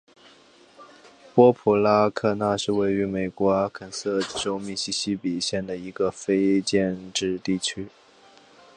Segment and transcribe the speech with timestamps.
[1.35, 7.87] 波普拉科纳是位于美国阿肯色州密西西比县的一个非建制地区。